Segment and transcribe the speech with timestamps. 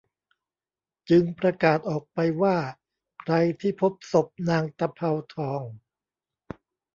[1.09, 2.57] จึงประกาศออกไปว่า
[3.21, 5.61] ใครที่พบศพนางตะเภาทอง